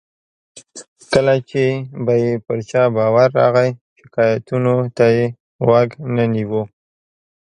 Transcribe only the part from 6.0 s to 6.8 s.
نه نیو.